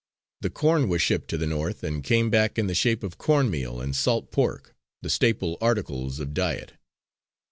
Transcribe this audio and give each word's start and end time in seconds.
The 0.39 0.49
corn 0.49 0.89
was 0.89 0.99
shipped 1.03 1.27
to 1.27 1.37
the 1.37 1.45
North, 1.45 1.83
and 1.83 2.03
came 2.03 2.31
back 2.31 2.57
in 2.57 2.65
the 2.65 2.73
shape 2.73 3.03
of 3.03 3.19
corn 3.19 3.51
meal 3.51 3.79
and 3.79 3.95
salt 3.95 4.31
pork, 4.31 4.73
the 5.03 5.11
staple 5.11 5.59
articles 5.61 6.19
of 6.19 6.33
diet. 6.33 6.73